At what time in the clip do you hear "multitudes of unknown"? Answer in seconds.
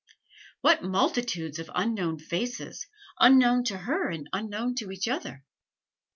0.81-2.17